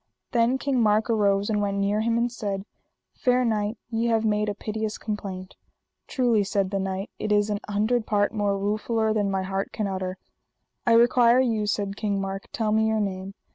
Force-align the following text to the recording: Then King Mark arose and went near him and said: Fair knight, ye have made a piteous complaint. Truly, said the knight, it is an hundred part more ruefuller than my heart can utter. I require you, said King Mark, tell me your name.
Then 0.31 0.57
King 0.57 0.81
Mark 0.81 1.11
arose 1.11 1.47
and 1.47 1.61
went 1.61 1.77
near 1.77 2.01
him 2.01 2.17
and 2.17 2.31
said: 2.31 2.65
Fair 3.13 3.45
knight, 3.45 3.77
ye 3.91 4.07
have 4.07 4.25
made 4.25 4.49
a 4.49 4.55
piteous 4.55 4.97
complaint. 4.97 5.53
Truly, 6.07 6.43
said 6.43 6.71
the 6.71 6.79
knight, 6.79 7.11
it 7.19 7.31
is 7.31 7.51
an 7.51 7.59
hundred 7.69 8.07
part 8.07 8.33
more 8.33 8.57
ruefuller 8.57 9.13
than 9.13 9.29
my 9.29 9.43
heart 9.43 9.71
can 9.71 9.85
utter. 9.85 10.17
I 10.87 10.93
require 10.93 11.39
you, 11.39 11.67
said 11.67 11.97
King 11.97 12.19
Mark, 12.19 12.47
tell 12.51 12.71
me 12.71 12.87
your 12.87 12.99
name. 12.99 13.35